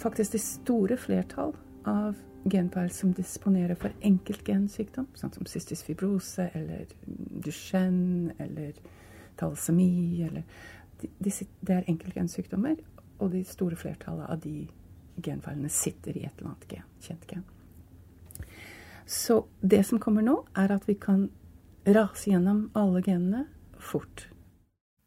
[0.00, 1.54] faktisk det store flertall
[1.88, 8.78] av genpeil som disponerer for enkeltgensykdom, sånn som cystisk fibrose eller Duchenne eller
[9.40, 10.44] talasemi eller
[11.00, 12.76] de, Det er enkeltgensykdommer,
[13.20, 14.68] og det store flertallet av de
[15.20, 17.46] genfeilene sitter i et eller annet gen, kjent gen.
[19.06, 21.30] Så det som kommer nå, er at vi kan
[21.88, 23.46] rase gjennom alle genene
[23.80, 24.28] fort.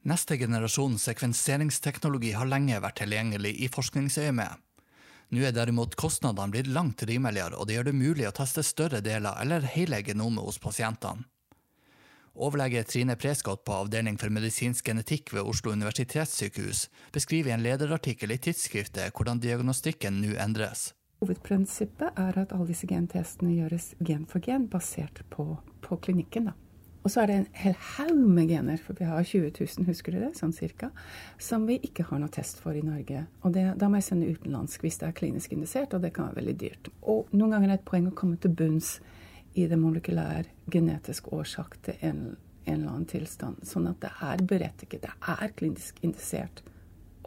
[0.04, 4.60] Neste generasjon sekvenseringsteknologi har lenge vært tilgjengelig i forskningsøyemed.
[5.32, 9.00] Nå er derimot kostnadene blitt langt rimeligere, og det gjør det mulig å teste større
[9.06, 11.28] deler eller hele genomet hos pasientene.
[12.34, 18.34] Overlege Trine Prescott på Avdeling for medisinsk genetikk ved Oslo universitetssykehus beskriver i en lederartikkel
[18.34, 20.96] i tidsskriftet hvordan diagnostikken nå endres.
[21.22, 25.46] Hovedprinsippet er at alle disse gentestene gjøres gen for gen, basert på,
[25.86, 26.50] på klinikken.
[26.50, 26.58] da.
[27.04, 30.16] Og så er det en hel haug med gener, for vi har 20 000, husker
[30.16, 30.90] du det, sånn cirka,
[31.42, 33.26] som vi ikke har noe test for i Norge.
[33.44, 36.30] Og det, da må jeg sende utenlandsk hvis det er klinisk indisert, og det kan
[36.30, 36.88] være veldig dyrt.
[37.02, 38.96] Og noen ganger er det et poeng å komme til bunns
[39.60, 42.22] i det molekylær genetisk årsak til en,
[42.64, 46.64] en eller annen tilstand, sånn at det er berettiget, det er klinisk indisert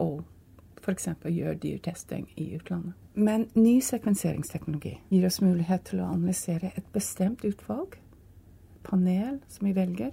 [0.01, 0.09] å
[0.81, 1.07] f.eks.
[1.21, 2.97] gjøre dyrtesting i utlandet.
[3.17, 7.97] Men ny sekvenseringsteknologi gir oss mulighet til å analysere et bestemt utvalg
[8.89, 10.11] panel som vi velger,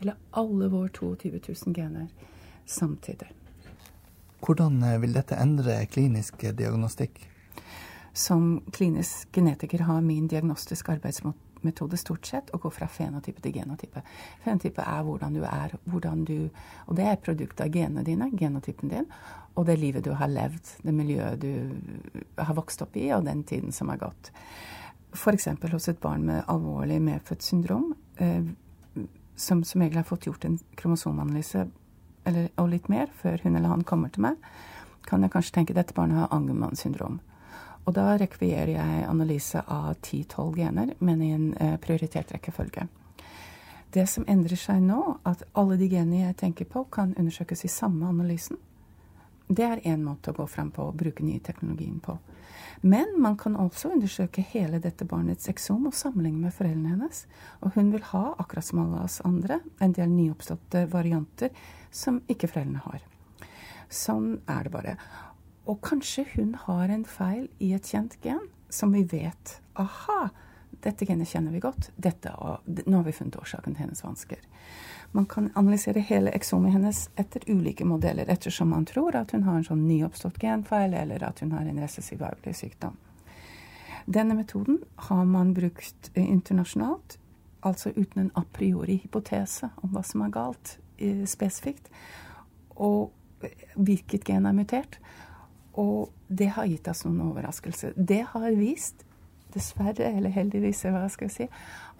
[0.00, 1.30] eller alle våre 22
[1.66, 2.06] 000 gener
[2.66, 3.30] samtidig.
[4.44, 7.22] Hvordan eh, vil dette endre klinisk diagnostikk?
[8.12, 14.04] Som klinisk genetiker har min diagnostiske arbeidsmetode stort sett å gå fra fenotype til genotype.
[14.44, 16.36] Fenotype er hvordan du er, hvordan du
[16.86, 19.08] Og det er produktet av genene dine, genotypen din,
[19.54, 21.74] og det livet du har levd, det miljøet du
[22.38, 24.30] har vokst opp i, og den tiden som har gått.
[25.14, 25.48] F.eks.
[25.72, 28.42] hos et barn med alvorlig medfødt syndrom, eh,
[29.36, 31.66] som som regel har fått gjort en kromosomanalyse
[32.24, 34.36] eller, og litt mer før hun eller han kommer til meg,
[35.06, 37.20] kan jeg kanskje tenke dette barnet har Angermann syndrom.
[37.84, 42.86] Og da rekvierer jeg analyse av 10-12 gener, men i en eh, prioritert rekkefølge.
[43.94, 47.70] Det som endrer seg nå, at alle de genene jeg tenker på, kan undersøkes i
[47.70, 48.56] samme analysen.
[49.46, 52.16] Det er én måte å gå fram på og bruke nye teknologien på.
[52.80, 57.24] Men man kan også undersøke hele dette barnets eksom og sammenligne med foreldrene hennes.
[57.60, 61.52] Og hun vil ha, akkurat som alle oss andre, en del nyoppståtte varianter
[61.92, 63.04] som ikke foreldrene har.
[63.92, 64.96] Sånn er det bare.
[65.68, 69.58] Og kanskje hun har en feil i et kjent gen som vi vet.
[69.80, 70.28] Aha,
[70.82, 71.90] dette genet kjenner vi godt.
[71.96, 72.32] Dette,
[72.66, 74.42] nå har vi funnet årsaken til hennes vansker.
[75.14, 79.60] Man kan analysere hele eksomet hennes etter ulike modeller, ettersom man tror at hun har
[79.60, 82.96] en sånn nyoppstått genfeil, eller at hun har en recessiv arvelig sykdom.
[84.06, 87.18] Denne metoden har man brukt eh, internasjonalt,
[87.64, 91.88] altså uten en a priori hypotese om hva som er galt eh, spesifikt,
[92.74, 93.14] og
[93.74, 94.98] hvilket gen er mutert.
[95.80, 97.94] Og det har gitt oss noen overraskelser.
[97.96, 99.06] Det har vist
[99.54, 101.48] dessverre, eller heldigvis, hva skal jeg si,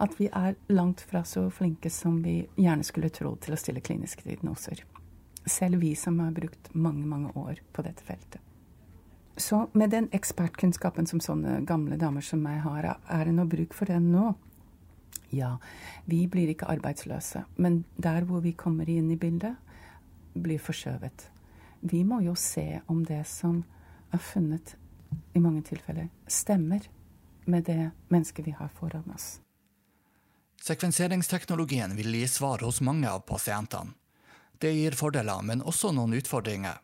[0.03, 3.83] at vi er langt fra så flinke som vi gjerne skulle tro til å stille
[3.83, 4.83] kliniske diagnoser.
[5.45, 8.41] Selv vi som har brukt mange, mange år på dette feltet.
[9.37, 13.75] Så med den ekspertkunnskapen som sånne gamle damer som meg har, er det noe bruk
[13.75, 14.31] for den nå?
[15.35, 15.57] Ja,
[16.07, 19.57] vi blir ikke arbeidsløse, men der hvor vi kommer inn i bildet,
[20.35, 21.29] blir forskjøvet.
[21.87, 23.63] Vi må jo se om det som
[24.15, 24.75] er funnet
[25.35, 26.87] i mange tilfeller, stemmer
[27.45, 29.39] med det mennesket vi har foran oss.
[30.61, 33.93] Sekvenseringsteknologien vil gi svar hos mange av pasientene.
[34.57, 36.79] Det gir fordeler, men også noen utfordringer.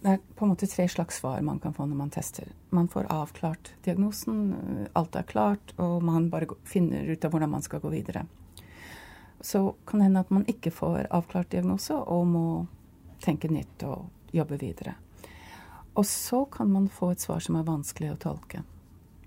[0.00, 2.52] Det er på en måte tre slags svar man kan få når man tester.
[2.70, 7.64] Man får avklart diagnosen, alt er klart, og man bare finner ut av hvordan man
[7.64, 8.26] skal gå videre.
[9.40, 12.46] Så kan det hende at man ikke får avklart diagnose og må
[13.24, 14.94] tenke nytt og jobbe videre.
[15.96, 18.62] Og så kan man få et svar som er vanskelig å tolke.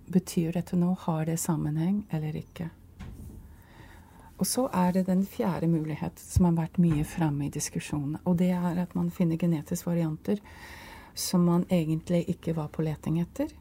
[0.09, 0.97] Betyr dette noe?
[1.05, 2.69] Har det sammenheng eller ikke?
[4.39, 8.17] Og så er det den fjerde mulighet som har vært mye framme i diskusjonen.
[8.23, 10.39] Og det er at man finner genetiske varianter
[11.13, 13.51] som man egentlig ikke var på leting etter.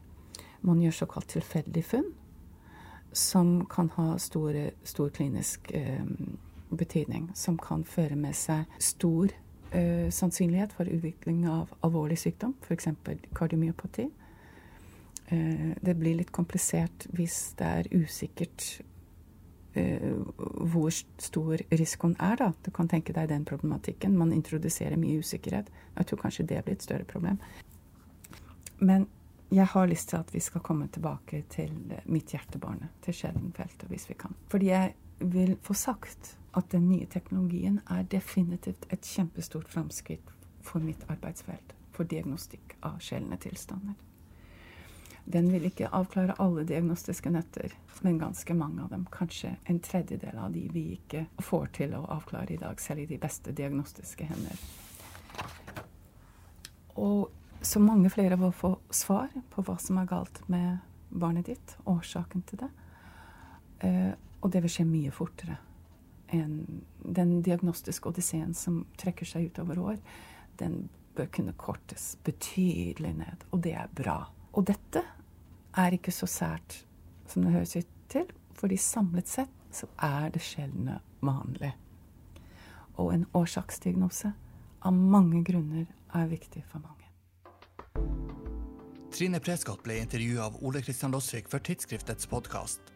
[0.61, 2.07] Man gjør såkalt tilfeldig funn,
[3.11, 6.05] som kan ha store, stor klinisk eh,
[6.69, 7.29] betydning.
[7.35, 9.33] Som kan føre med seg stor
[9.71, 12.87] eh, sannsynlighet for utvikling av alvorlig sykdom, f.eks.
[13.35, 14.07] kardiomyopati.
[15.31, 18.65] Eh, det blir litt komplisert hvis det er usikkert
[19.77, 20.09] eh,
[20.73, 20.89] hvor
[21.21, 22.51] stor risikoen er, da.
[22.65, 24.17] Du kan tenke deg den problematikken.
[24.17, 25.69] Man introduserer mye usikkerhet.
[25.97, 27.37] Jeg tror kanskje det blir et større problem.
[28.79, 29.07] Men
[29.51, 31.71] jeg har lyst til at vi skal komme tilbake til
[32.05, 34.35] mitt hjertebarne, til Skjellenfeltet, hvis vi kan.
[34.49, 40.79] Fordi jeg vil få sagt at den nye teknologien er definitivt et kjempestort framskritt for
[40.79, 41.75] mitt arbeidsfelt.
[41.93, 43.97] For diagnostikk av sjeldne tilstander.
[45.29, 49.05] Den vil ikke avklare alle diagnostiske nøtter, men ganske mange av dem.
[49.13, 53.09] Kanskje en tredjedel av de vi ikke får til å avklare i dag, selv i
[53.11, 54.63] de beste diagnostiske hender.
[56.97, 57.29] Og
[57.61, 60.79] så mange flere vil få svar på hva som er galt med
[61.09, 62.71] barnet ditt, årsaken til det.
[63.85, 64.11] Eh,
[64.41, 65.59] og det vil skje mye fortere
[66.33, 70.01] enn den diagnostiske odysseen som trekker seg utover år.
[70.57, 70.87] Den
[71.17, 74.19] bør kunne kortes betydelig ned, og det er bra.
[74.53, 75.03] Og dette
[75.77, 76.83] er ikke så sært
[77.29, 78.25] som det høres ut til,
[78.57, 81.71] fordi samlet sett så er det sjeldne vanlig.
[82.99, 84.31] Og en årsaksdiagnose
[84.81, 85.85] av mange grunner
[86.15, 86.95] er viktig for mange.
[89.13, 92.93] Trine Prescott ble intervjua av Ole Kristian Losvik for tidsskriftets podkast.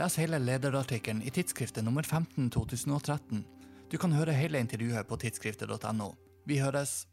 [0.00, 3.44] Les hele lederartikkelen i tidsskriftet nummer 15 2013.
[3.92, 6.12] Du kan høre hele intervjuet på tidsskriftet.no.
[6.48, 7.11] Vi høres!